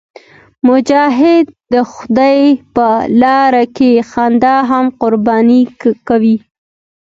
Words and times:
مجاهد 0.67 1.45
د 1.73 1.75
خدای 1.93 2.39
په 2.75 2.87
لاره 3.21 3.65
کې 3.77 3.89
خندا 4.11 4.55
هم 4.69 4.85
قرباني 5.01 5.61
کوي. 6.07 6.37